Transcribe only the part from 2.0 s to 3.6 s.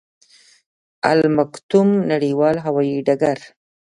نړیوال هوايي ډګر